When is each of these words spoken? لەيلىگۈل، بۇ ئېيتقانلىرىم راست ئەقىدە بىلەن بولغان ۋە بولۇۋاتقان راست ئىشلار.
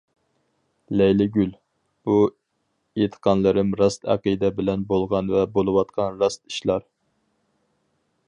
لەيلىگۈل، 0.99 1.51
بۇ 2.09 2.15
ئېيتقانلىرىم 2.29 3.69
راست 3.81 4.09
ئەقىدە 4.13 4.51
بىلەن 4.61 4.87
بولغان 4.93 5.29
ۋە 5.37 5.43
بولۇۋاتقان 5.59 6.17
راست 6.23 6.43
ئىشلار. 6.53 6.89